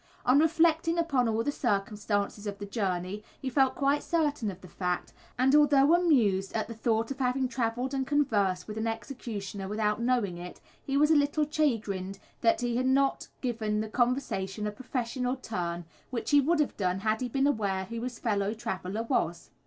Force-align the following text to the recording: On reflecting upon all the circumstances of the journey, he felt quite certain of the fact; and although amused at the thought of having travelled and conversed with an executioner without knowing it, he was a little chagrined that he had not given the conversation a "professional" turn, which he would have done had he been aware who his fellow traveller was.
On 0.25 0.39
reflecting 0.39 0.97
upon 0.97 1.27
all 1.27 1.43
the 1.43 1.51
circumstances 1.51 2.47
of 2.47 2.57
the 2.57 2.65
journey, 2.65 3.21
he 3.39 3.51
felt 3.51 3.75
quite 3.75 4.01
certain 4.01 4.49
of 4.49 4.61
the 4.61 4.67
fact; 4.67 5.13
and 5.37 5.53
although 5.53 5.93
amused 5.93 6.53
at 6.53 6.67
the 6.67 6.73
thought 6.73 7.11
of 7.11 7.19
having 7.19 7.47
travelled 7.47 7.93
and 7.93 8.07
conversed 8.07 8.67
with 8.67 8.77
an 8.79 8.87
executioner 8.87 9.67
without 9.67 10.01
knowing 10.01 10.39
it, 10.39 10.59
he 10.83 10.97
was 10.97 11.11
a 11.11 11.15
little 11.15 11.45
chagrined 11.47 12.17
that 12.41 12.61
he 12.61 12.77
had 12.77 12.87
not 12.87 13.27
given 13.41 13.79
the 13.79 13.89
conversation 13.89 14.65
a 14.65 14.71
"professional" 14.71 15.35
turn, 15.35 15.85
which 16.09 16.31
he 16.31 16.41
would 16.41 16.59
have 16.59 16.75
done 16.77 17.01
had 17.01 17.21
he 17.21 17.29
been 17.29 17.45
aware 17.45 17.85
who 17.85 18.01
his 18.01 18.17
fellow 18.17 18.55
traveller 18.55 19.03
was. 19.03 19.51